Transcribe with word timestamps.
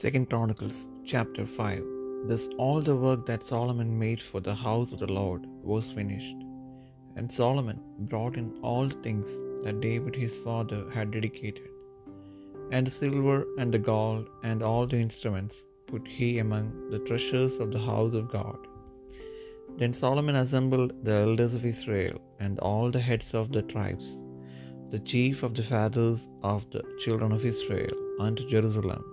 Second 0.00 0.26
Chronicles 0.30 0.76
chapter 1.10 1.44
5 1.44 1.84
Thus 2.28 2.42
all 2.64 2.80
the 2.88 2.94
work 3.04 3.22
that 3.28 3.46
Solomon 3.52 3.88
made 4.02 4.20
for 4.26 4.40
the 4.40 4.54
house 4.54 4.92
of 4.92 5.00
the 5.00 5.12
Lord 5.18 5.42
was 5.70 5.90
finished. 5.96 6.40
And 7.16 7.32
Solomon 7.38 7.80
brought 8.10 8.36
in 8.36 8.46
all 8.62 8.86
the 8.86 9.00
things 9.06 9.30
that 9.64 9.80
David 9.86 10.14
his 10.24 10.36
father 10.44 10.80
had 10.96 11.10
dedicated. 11.16 11.66
And 12.70 12.86
the 12.86 12.94
silver 13.00 13.38
and 13.58 13.74
the 13.74 13.82
gold 13.90 14.28
and 14.50 14.62
all 14.62 14.86
the 14.86 15.02
instruments 15.06 15.56
put 15.90 16.06
he 16.06 16.30
among 16.44 16.70
the 16.92 17.02
treasures 17.10 17.56
of 17.64 17.72
the 17.72 17.84
house 17.90 18.14
of 18.22 18.32
God. 18.38 18.60
Then 19.80 19.92
Solomon 20.04 20.36
assembled 20.44 20.92
the 21.08 21.18
elders 21.26 21.54
of 21.58 21.70
Israel 21.74 22.18
and 22.38 22.64
all 22.70 22.88
the 22.92 23.06
heads 23.10 23.30
of 23.42 23.50
the 23.58 23.66
tribes, 23.74 24.08
the 24.94 25.04
chief 25.12 25.42
of 25.42 25.54
the 25.58 25.68
fathers 25.74 26.20
of 26.54 26.70
the 26.70 26.84
children 27.04 27.32
of 27.38 27.44
Israel, 27.54 27.96
unto 28.26 28.44
Jerusalem, 28.56 29.04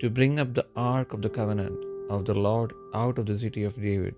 to 0.00 0.08
bring 0.18 0.34
up 0.42 0.50
the 0.54 0.66
ark 0.92 1.12
of 1.14 1.22
the 1.24 1.34
covenant 1.38 1.80
of 2.14 2.20
the 2.28 2.38
Lord 2.46 2.70
out 3.00 3.16
of 3.20 3.26
the 3.30 3.38
city 3.42 3.64
of 3.68 3.80
David, 3.88 4.14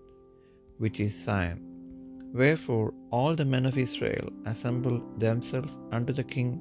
which 0.83 0.99
is 1.05 1.15
Zion. 1.25 1.61
Wherefore 2.41 2.89
all 3.17 3.33
the 3.39 3.49
men 3.55 3.67
of 3.71 3.83
Israel 3.87 4.29
assembled 4.53 5.03
themselves 5.25 5.75
unto 5.97 6.13
the 6.19 6.29
king 6.35 6.53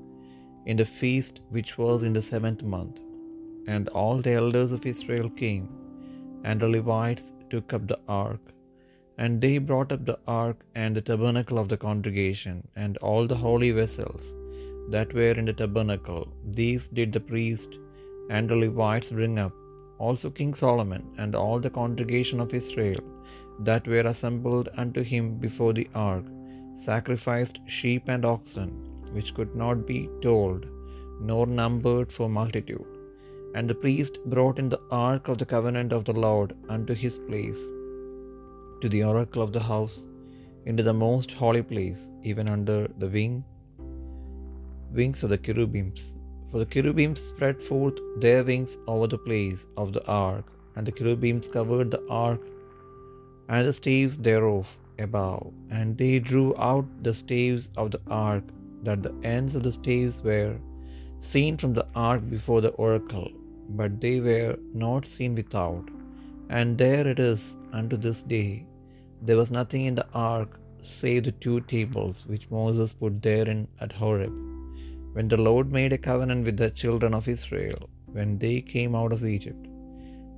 in 0.70 0.78
the 0.82 0.90
feast 1.00 1.36
which 1.56 1.72
was 1.82 2.00
in 2.08 2.16
the 2.18 2.26
seventh 2.32 2.64
month. 2.76 2.98
And 3.74 3.88
all 4.00 4.18
the 4.26 4.36
elders 4.42 4.72
of 4.78 4.90
Israel 4.94 5.30
came, 5.44 5.68
and 6.48 6.60
the 6.60 6.72
Levites 6.76 7.28
took 7.52 7.74
up 7.78 7.86
the 7.92 8.00
ark. 8.24 8.44
And 9.22 9.42
they 9.44 9.56
brought 9.70 9.92
up 9.96 10.04
the 10.10 10.20
ark 10.44 10.60
and 10.82 10.96
the 10.96 11.06
tabernacle 11.10 11.60
of 11.64 11.70
the 11.72 11.82
congregation, 11.88 12.58
and 12.84 12.98
all 12.98 13.26
the 13.32 13.42
holy 13.46 13.72
vessels 13.82 14.24
that 14.94 15.14
were 15.20 15.36
in 15.42 15.48
the 15.50 15.58
tabernacle. 15.62 16.26
These 16.60 16.86
did 17.00 17.12
the 17.14 17.26
priest 17.32 17.72
and 18.36 18.50
the 18.50 18.60
Levites 18.64 19.10
bring 19.18 19.38
up. 19.46 19.56
Also 20.06 20.30
King 20.38 20.54
Solomon 20.62 21.04
and 21.22 21.34
all 21.42 21.60
the 21.64 21.76
congregation 21.80 22.40
of 22.44 22.60
Israel 22.62 23.02
that 23.68 23.90
were 23.94 24.08
assembled 24.12 24.70
unto 24.84 25.02
him 25.14 25.26
before 25.46 25.74
the 25.80 25.88
ark 26.12 26.28
sacrificed 26.86 27.58
sheep 27.78 28.06
and 28.14 28.24
oxen, 28.36 28.72
which 29.16 29.34
could 29.38 29.54
not 29.64 29.86
be 29.92 30.00
told, 30.28 30.62
nor 31.30 31.44
numbered 31.62 32.10
for 32.18 32.28
multitude. 32.40 32.90
And 33.56 33.70
the 33.70 33.80
priest 33.84 34.16
brought 34.34 34.60
in 34.64 34.70
the 34.74 34.84
ark 35.10 35.28
of 35.32 35.38
the 35.42 35.50
covenant 35.54 35.92
of 35.98 36.06
the 36.10 36.18
Lord 36.28 36.52
unto 36.76 36.96
his 37.04 37.18
place, 37.30 37.62
to 38.82 38.90
the 38.94 39.04
oracle 39.12 39.44
of 39.46 39.54
the 39.58 39.66
house, 39.74 39.98
into 40.70 40.84
the 40.90 40.98
most 41.08 41.32
holy 41.42 41.64
place, 41.74 42.02
even 42.32 42.48
under 42.56 42.80
the 43.04 43.12
wing 43.18 43.36
wings 44.98 45.22
of 45.26 45.30
the 45.34 45.42
cherubims. 45.46 46.02
For 46.52 46.60
the 46.60 46.66
cherubims 46.66 47.22
spread 47.22 47.62
forth 47.62 47.98
their 48.18 48.44
wings 48.44 48.78
over 48.86 49.08
the 49.08 49.18
place 49.18 49.66
of 49.78 49.94
the 49.94 50.06
ark, 50.06 50.46
and 50.76 50.86
the 50.86 50.92
cherubims 50.92 51.48
covered 51.48 51.92
the 51.92 52.04
ark 52.10 52.42
and 53.48 53.66
the 53.68 53.72
staves 53.72 54.18
thereof 54.18 54.78
above. 55.00 55.54
And 55.70 55.98
they 55.98 56.20
drew 56.20 56.54
out 56.58 56.86
the 57.04 57.14
staves 57.14 57.70
of 57.78 57.92
the 57.92 58.02
ark, 58.10 58.44
that 58.84 59.02
the 59.02 59.16
ends 59.24 59.56
of 59.56 59.64
the 59.64 59.72
staves 59.72 60.22
were 60.22 60.58
seen 61.22 61.56
from 61.56 61.74
the 61.74 61.88
ark 61.96 62.30
before 62.30 62.60
the 62.60 62.76
oracle, 62.88 63.32
but 63.70 64.02
they 64.02 64.20
were 64.20 64.58
not 64.74 65.06
seen 65.06 65.36
without. 65.36 65.86
And 66.50 66.78
there 66.78 67.08
it 67.08 67.20
is 67.20 67.56
unto 67.72 67.96
this 67.96 68.22
day. 68.24 68.66
There 69.22 69.38
was 69.38 69.52
nothing 69.52 69.86
in 69.86 69.96
the 69.96 70.08
ark 70.14 70.60
save 70.82 71.24
the 71.24 71.32
two 71.32 71.62
tables 71.62 72.26
which 72.28 72.50
Moses 72.50 72.94
put 72.94 73.22
therein 73.22 73.68
at 73.80 73.94
Horeb 73.94 74.51
when 75.14 75.28
the 75.28 75.44
Lord 75.48 75.72
made 75.72 75.94
a 75.94 75.98
covenant 75.98 76.46
with 76.46 76.58
the 76.58 76.70
children 76.82 77.14
of 77.14 77.28
Israel 77.28 77.90
when 78.18 78.38
they 78.44 78.62
came 78.62 78.96
out 78.96 79.14
of 79.16 79.26
Egypt. 79.26 79.66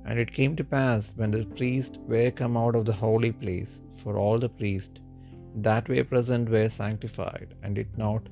And 0.06 0.18
it 0.18 0.32
came 0.38 0.54
to 0.56 0.64
pass 0.64 1.12
when 1.16 1.30
the 1.30 1.44
priests 1.58 1.98
were 2.12 2.30
come 2.30 2.56
out 2.62 2.74
of 2.78 2.84
the 2.84 2.92
holy 2.92 3.32
place, 3.32 3.80
for 4.02 4.18
all 4.18 4.38
the 4.38 4.48
priests 4.48 5.00
that 5.66 5.88
were 5.88 6.04
present 6.04 6.50
were 6.54 6.68
sanctified, 6.68 7.54
and 7.62 7.74
did 7.74 7.96
not 7.96 8.22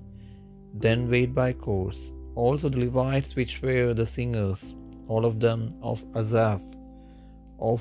then 0.85 1.11
wait 1.15 1.35
by 1.35 1.53
course. 1.53 2.01
Also 2.35 2.69
the 2.69 2.83
Levites 2.85 3.37
which 3.39 3.55
were 3.63 3.95
the 3.95 4.07
singers, 4.07 4.63
all 5.09 5.25
of 5.31 5.41
them 5.41 5.61
of 5.83 6.05
Asaph, 6.21 6.63
of 7.71 7.81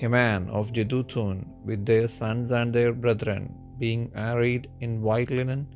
Heman, 0.00 0.48
of 0.50 0.72
Jeduthun, 0.72 1.38
with 1.64 1.86
their 1.86 2.08
sons 2.08 2.50
and 2.50 2.72
their 2.72 2.92
brethren, 2.92 3.44
being 3.78 4.10
arrayed 4.16 4.68
in 4.80 5.02
white 5.02 5.30
linen, 5.30 5.66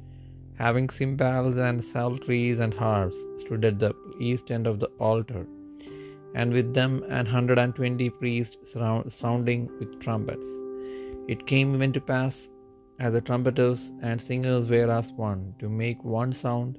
having 0.59 0.89
cymbals 0.89 1.57
and 1.57 1.85
psalteries 1.85 2.61
and 2.61 2.75
harps, 2.75 3.17
stood 3.41 3.65
at 3.65 3.79
the 3.79 3.95
east 4.19 4.51
end 4.51 4.67
of 4.67 4.81
the 4.81 4.91
altar, 4.99 5.47
and 6.35 6.53
with 6.53 6.73
them 6.75 7.05
an 7.09 7.27
hundred 7.27 7.59
and 7.59 7.75
twenty 7.75 8.09
priests 8.11 8.75
sounding 9.09 9.69
with 9.79 10.01
trumpets. 10.01 10.47
It 11.29 11.47
came 11.47 11.75
even 11.75 11.93
to 11.93 12.01
pass, 12.01 12.49
as 12.99 13.13
the 13.13 13.21
trumpeters 13.21 13.93
and 14.03 14.21
singers 14.21 14.67
were 14.69 14.91
as 14.91 15.09
one, 15.13 15.55
to 15.59 15.69
make 15.69 16.03
one 16.05 16.33
sound, 16.33 16.79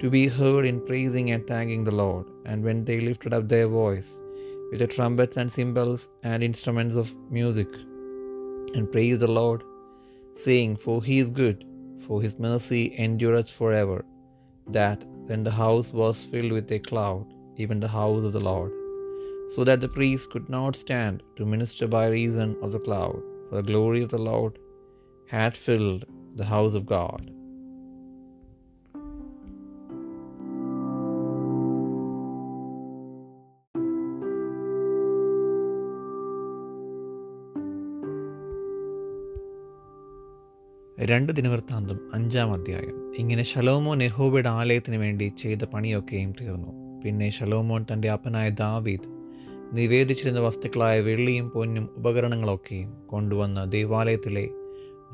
to 0.00 0.10
be 0.10 0.26
heard 0.26 0.66
in 0.66 0.84
praising 0.88 1.30
and 1.30 1.46
thanking 1.46 1.84
the 1.84 1.98
Lord. 2.02 2.26
And 2.44 2.62
when 2.62 2.84
they 2.84 2.98
lifted 2.98 3.32
up 3.32 3.48
their 3.48 3.68
voice, 3.68 4.10
with 4.70 4.80
the 4.80 4.86
trumpets 4.86 5.36
and 5.36 5.50
cymbals 5.50 6.08
and 6.22 6.42
instruments 6.42 6.94
of 6.94 7.14
music, 7.30 7.68
and 8.74 8.90
praised 8.92 9.20
the 9.20 9.32
Lord, 9.40 9.62
saying, 10.34 10.76
For 10.76 11.02
he 11.02 11.18
is 11.18 11.30
good, 11.30 11.64
for 12.06 12.22
his 12.22 12.38
mercy 12.38 12.82
endureth 13.04 13.50
forever, 13.50 13.98
that 14.78 15.04
when 15.28 15.42
the 15.44 15.56
house 15.62 15.92
was 15.92 16.24
filled 16.32 16.52
with 16.56 16.70
a 16.72 16.78
cloud, 16.90 17.26
even 17.56 17.80
the 17.80 17.94
house 18.00 18.24
of 18.24 18.32
the 18.36 18.46
Lord, 18.52 18.72
so 19.54 19.64
that 19.64 19.80
the 19.80 19.94
priests 19.96 20.28
could 20.32 20.48
not 20.48 20.76
stand 20.84 21.22
to 21.36 21.52
minister 21.54 21.86
by 21.86 22.06
reason 22.08 22.56
of 22.62 22.72
the 22.72 22.84
cloud, 22.88 23.22
for 23.48 23.56
the 23.56 23.68
glory 23.70 24.02
of 24.02 24.10
the 24.10 24.24
Lord 24.32 24.58
had 25.26 25.56
filled 25.56 26.04
the 26.40 26.44
house 26.44 26.74
of 26.74 26.86
God. 26.86 27.30
രണ്ട് 41.00 41.32
ദിനവൃത്താന്തം 41.32 41.98
അഞ്ചാം 42.14 42.52
അധ്യായം. 42.52 43.14
ഇങ്ങനെ 43.16 43.42
ശലോമോൻ 43.42 44.02
യഹോബയുടെ 44.02 44.48
ആലയത്തിന് 44.48 44.96
വേണ്ടി 44.96 45.32
ചെയ്ത 45.42 45.64
പണിയൊക്കെയും 45.64 46.32
തീർന്നു. 46.40 47.00
പിന്നെ 47.04 47.30
ശലോമോൻ 47.30 47.86
തന്റെ 47.92 48.10
അപ്പനായ 48.10 48.50
ദാവീദ് 48.50 49.08
നിവേദിച്ചിരുന്ന 49.72 50.40
വസ്തുക്കളായ 50.40 51.00
വെള്ളിയും 51.00 51.50
പൊന്നും 51.50 51.88
ഉപകരണങ്ങളൊക്കെയും 51.96 52.92
കൊണ്ടുവന്ന് 53.06 53.72
ദേവാലയത്തിലെ 53.72 54.48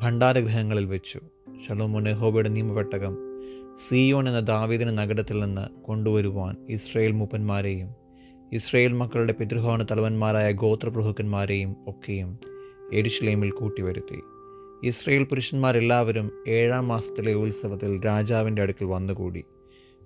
ഭണ്ഡാരഗ്രഹങ്ങളിൽ 0.02 0.84
വെച്ചു. 0.84 1.20
ശലോമോൻ 1.68 2.08
യഹോബയുടെ 2.08 2.48
നിയമപെട്ടകം 2.48 3.16
സിയോൺ 3.88 4.28
എന്ന 4.28 4.40
ദാവീദിന് 4.40 4.98
നഗരത്തിൽ 4.98 5.40
നിന്ന് 5.40 5.82
കൊണ്ടുവരുവാൻ 5.82 6.56
ഇസ്രയേൽ 6.68 7.12
മൂപ്പന്മാരെയും 7.12 7.88
ഇസ്രയേൽ 8.52 8.92
മക്കളുടെ 8.92 9.32
പിതൃഭവന 9.32 9.82
തലവന്മാരായ 9.82 10.52
ഗോത്രപ്രഭുക്കന്മാരെയും 10.52 11.76
ഒക്കെയും 11.86 12.38
എരുഷലേമിൽ 12.92 13.50
കൂട്ടിവരുത്തി. 13.50 14.20
ഇസ്രയേൽ 14.84 15.24
പുരുഷന്മാരെല്ലാവരും 15.24 16.30
ഏഴാം 16.48 16.88
മാസത്തിലെ 16.88 17.34
ഉത്സവത്തിൽ 17.34 18.04
രാജാവിന്റെ 18.04 18.62
അടുക്കൽ 18.62 18.84
വന്നുകൂടി. 18.84 19.44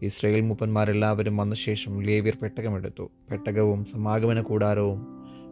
ഇസ്രയേൽ 0.03 0.41
മൂപ്പന്മാരെല്ലാവരും 0.41 1.37
വന്ന 1.37 1.54
ശേഷം 1.54 2.03
ലേവ്യർ 2.03 2.37
പെട്ടകമെടുത്തു. 2.42 3.10
പെട്ടകവും 3.31 3.84
സമാഗമന 3.84 4.41
കൂടാരവും 4.41 5.06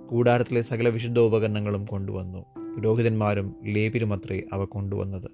കൂടാരത്തിലെ 0.06 0.62
സകല 0.62 0.88
വിശുദ്ധോപകരണങ്ങളും 0.88 1.84
കൊണ്ടുവന്നു. 1.84 2.44
പുരോഹിതന്മാരും 2.76 3.54
ലേവ്യരുമത്രേ 3.64 4.42
അവ 4.52 4.64
കൊണ്ടുവന്നത്. 4.64 5.30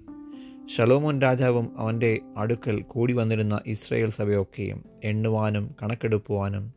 ഷലോമോൻ 0.77 1.21
രാജാവും 1.21 1.69
അവന്റെ 1.77 2.19
അടുക്കൽ 2.37 2.81
കൂടി 2.81 3.13
വന്നിരുന്ന 3.13 3.61
ഇസ്രയേൽ 3.67 4.09
സഭയൊക്കെയും 4.09 4.83
എണ്ണുവാനും 5.03 5.75
കണക്കെടുക്കുവാനും 5.83 6.73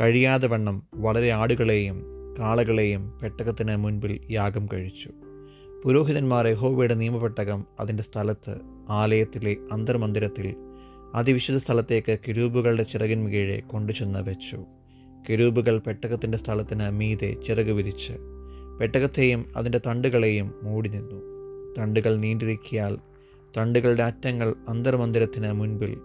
കഴിയാതെ 0.00 0.48
വണ്ണം 0.48 0.82
വളരെ 0.94 1.30
ആടുകളെയും 1.30 2.02
കാളകളെയും 2.38 3.18
പെട്ടകത്തിന് 3.22 3.76
മുൻപിൽ 3.76 4.20
യാഗം 4.30 4.68
കഴിച്ചു. 4.72 5.10
പുരോഹിതന്മാർ 5.84 6.46
യഹോബയുടെ 6.46 6.94
നിയമപ്പെട്ടകം 6.94 7.64
അതിന്റെ 7.80 8.02
സ്ഥലത്ത് 8.02 8.60
ആലയത്തിലെ 8.88 9.56
അന്തർമന്ദിരത്തിൽ 9.72 10.56
അതിവിശുദ്ധ 11.14 11.60
സ്ഥലത്തേക്ക് 11.60 12.18
കിരൂബുകളുടെ 12.28 12.82
ചിറകിൻ 12.82 13.28
കീഴെ 13.28 13.60
കൊണ്ടുചെന്ന് 13.60 14.18
വെച്ചു. 14.18 14.64
കിരൂബുകൾ 15.28 15.78
പെട്ടകത്തിന്റെ 15.78 16.38
സ്ഥലത്തിന് 16.38 16.90
മീതെ 16.90 17.36
ചിറക് 17.46 17.70
വിരിച്ച് 17.70 18.12
പെട്ടകത്തെയും 18.80 19.46
അതിന്റെ 19.56 19.80
തണ്ടുകളെയും 19.86 20.54
മൂടി 20.62 20.88
നിന്നു 20.88 21.20
തണ്ടുകൾ 21.78 22.16
നീണ്ടിരിക്കിയാൽ 22.16 22.98
തണ്ടുകളുടെ 23.56 24.02
അറ്റങ്ങൾ 24.02 24.54
അന്തർമന്ദിരത്തിന് 24.68 25.52
മുൻപിൽ 25.52 26.00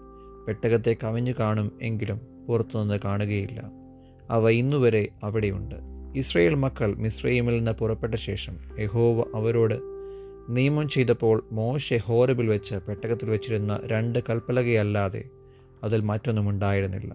പെട്ടകത്തെ 0.47 0.95
കവിഞ്ഞു 1.03 1.33
കാണും 1.39 1.71
എങ്കിലും 1.81 2.45
പുറത്തുനിന്ന് 2.47 2.99
കാണുകയില്ല. 3.05 3.71
അവ 4.29 4.49
ഇന്നുവരെ 4.49 5.07
അവിടെയുണ്ട്. 5.23 5.94
ഇസ്രയേൽ 6.15 6.55
മക്കൾ 6.55 6.95
മിസ്രൈമിൽ 6.95 7.57
നിന്ന് 7.57 7.71
പുറപ്പെട്ട 7.71 8.15
ശേഷം 8.15 8.57
യഹോവ 8.79 9.23
അവരോട് 9.35 9.79
നിയമം 10.49 10.89
ചെയ്തപ്പോൾ 10.89 11.43
മോശെ 11.51 11.95
ഹോരബിൽ 11.95 12.47
വെച്ച് 12.47 12.75
പെട്ടകത്തിൽ 12.75 13.29
വെച്ചിരുന്ന 13.29 13.79
രണ്ട് 13.85 14.19
കൽപ്പലകയല്ലാതെ 14.29 15.23
അതിൽ 15.83 16.01
മറ്റൊന്നും 16.01 16.49
ഉണ്ടായിരുന്നില്ല. 16.49 17.13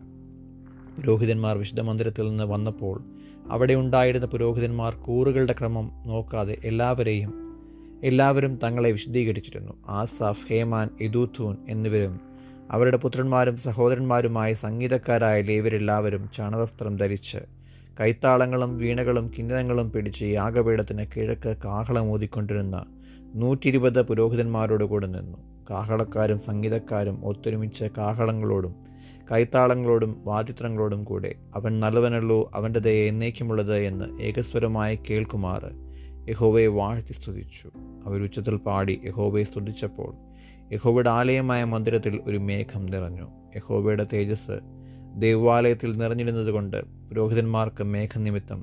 പുരോഹിതന്മാർ 0.97 1.58
വിശുദ്ധ 1.58 1.81
മന്ദിരത്തിൽ 1.81 2.29
നിന്ന് 2.29 2.44
വന്നപ്പോൾ 2.44 3.05
അവിടെ 3.47 3.75
ഉണ്ടായിരുന്ന 3.75 4.26
പുരോഹിതന്മാർ 4.26 4.94
കൂറുകളുടെ 4.94 5.55
ക്രമം 5.61 5.91
നോക്കാതെ 6.06 6.56
എല്ലാവരെയും 6.64 7.32
എല്ലാവരും 8.05 8.58
തങ്ങളെ 8.64 8.91
വിശദീകരിച്ചിരുന്നു 8.91 9.73
ആസാഫ് 9.88 10.46
ഹേമാൻ 10.50 10.88
ഇദൂഥൂൻ 11.00 11.56
എന്നിവരും 11.69 12.20
അവരുടെ 12.70 12.96
പുത്രന്മാരും 12.96 13.56
സഹോദരന്മാരുമായ 13.56 14.53
സംഗീതക്കാരായ 14.53 15.41
ലേവരെല്ലാവരും 15.41 16.31
ചാണവസ്ത്രം 16.37 16.96
ധരിച്ച് 16.96 17.60
കൈത്താളങ്ങളും 18.01 18.79
വീണകളും 18.79 19.31
കിന്നരങ്ങളും 19.39 19.91
പിടിച്ച് 19.91 20.25
യാഗപീഠത്തിന് 20.25 21.07
കിഴക്ക് 21.17 21.57
കാഹളം 21.65 22.11
ഊതിക്കൊണ്ടിരുന്ന 22.11 22.85
നൂറ്റി 23.35 23.69
ഇരുപത് 23.69 24.03
പുരോഹിതന്മാരോട് 24.03 24.85
കൂടെ 24.85 25.07
നിന്നു. 25.07 25.39
കാഹളക്കാരും 25.71 26.39
സംഗീതക്കാരും 26.39 27.25
ഒത്തൊരുമിച്ച് 27.25 27.85
കാഹളങ്ങളോടും 27.99 28.75
കൈത്താളങ്ങളോടും 29.33 30.21
വാദിത്രങ്ങളോടും 30.25 31.05
കൂടെ 31.05 31.35
അവൻ 31.55 31.81
നല്ലവനല്ലോ 31.81 32.51
അവന്റെ 32.55 32.81
ദയ 32.81 33.09
എന്നേക്കുമുള്ളത് 33.09 33.77
എന്ന് 33.77 34.23
ഏകസ്വരമായി 34.23 34.99
കേൾക്കുമാർ 35.11 35.71
യഹോവയെ 36.31 36.67
വാഴ്ത്തി 36.67 37.13
സ്തുതിച്ചു. 37.13 37.71
അവർ 38.07 38.23
ഉച്ചത്തിൽ 38.23 38.57
പാടി 38.57 39.01
യഹോവയെ 39.05 39.45
സ്തുതിച്ചപ്പോൾ 39.45 40.15
യഹോവയുടെ 40.73 41.11
ആലയമായ 41.11 41.65
മന്ദിരത്തിൽ 41.65 42.21
ഒരു 42.27 42.37
മേഘം 42.37 42.87
നിറഞ്ഞു. 42.87 43.29
യഹോവയുടെ 43.57 44.07
തേജസ് 44.13 44.61
ദേവാലയത്തിൽ 45.15 45.97
നിറഞ്ഞിരുന്നതുകൊണ്ട് 45.97 47.00
പുരോഹിതന്മാർക്ക് 47.11 47.83
മേഘനിമിത്തം 47.83 48.61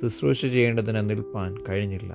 ശുശ്രൂഷ 0.00 0.40
ചെയ്യേണ്ടതിന് 0.46 1.10
നിൽപ്പാൻ 1.10 1.56
കഴിഞ്ഞില്ല. 1.68 2.12